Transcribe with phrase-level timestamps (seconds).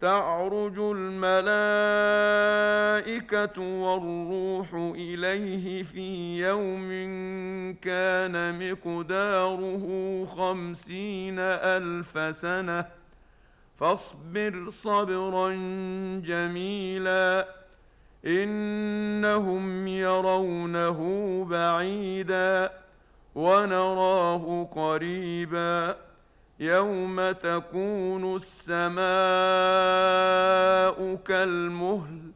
[0.00, 1.60] تعرج الملائكه
[3.60, 6.88] والروح اليه في يوم
[7.82, 12.86] كان مقداره خمسين الف سنه
[13.76, 15.50] فاصبر صبرا
[16.24, 17.48] جميلا
[18.26, 21.00] انهم يرونه
[21.50, 22.70] بعيدا
[23.34, 25.96] ونراه قريبا
[26.60, 28.96] يوم تكون السماء
[31.14, 32.32] كالمهل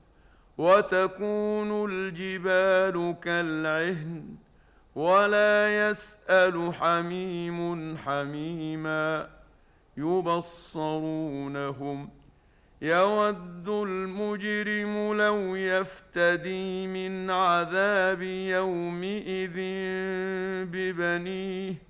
[0.59, 4.25] وتكون الجبال كالعهن
[4.95, 9.29] ولا يسال حميم حميما
[9.97, 12.11] يبصرونهم
[12.83, 19.57] يود المجرم لو يفتدي من عذاب يومئذ
[20.73, 21.90] ببنيه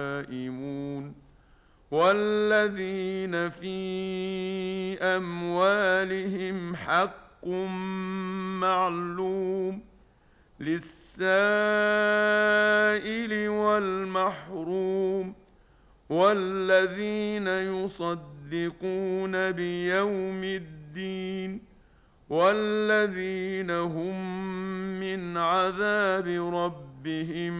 [2.01, 3.77] والذين في
[5.01, 7.47] أموالهم حق
[8.59, 9.81] معلوم
[10.59, 11.29] للسائل
[13.49, 15.33] والمحروم
[16.09, 21.61] والذين يصدقون بيوم الدين
[22.29, 24.15] والذين هم
[24.99, 27.53] من عذاب ربهم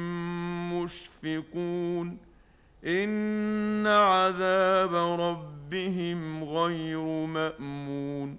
[0.81, 2.30] مشفقون
[2.85, 8.37] ان عذاب ربهم غير مامون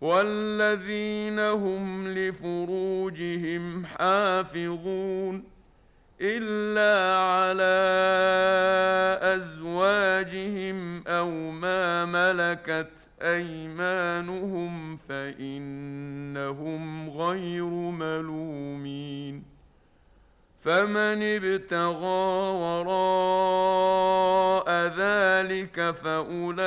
[0.00, 5.44] والذين هم لفروجهم حافظون
[6.20, 7.78] الا على
[9.22, 16.40] ازواجهم أو ما ملكت ايمانهم فانهم
[17.10, 19.57] غير ملومين
[20.60, 22.28] فمن ابتغى
[22.62, 23.88] وراء
[24.98, 26.58] ذلك فأولئك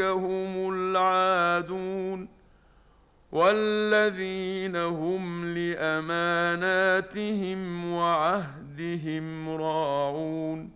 [0.00, 2.28] هم العادون
[3.32, 7.00] والذين هم لأماناتهم
[7.92, 10.70] وعهدهم راعون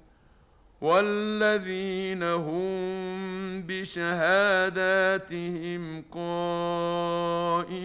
[0.80, 2.74] والذين هم
[3.66, 5.02] بشهاداتهم
[6.12, 7.84] قائمون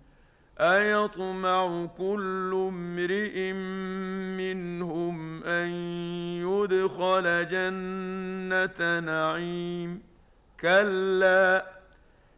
[0.61, 3.51] أيطمع كل امرئ
[4.37, 5.69] منهم أن
[6.41, 10.01] يدخل جنة نعيم.
[10.59, 11.65] كلا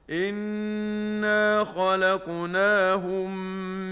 [0.10, 3.38] إنا خلقناهم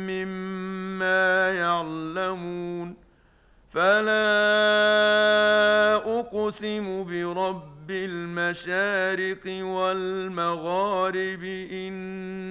[0.08, 2.96] مما يعلمون.
[3.70, 4.22] فلا
[6.20, 11.44] أقسم برب بالمشارق والمغارب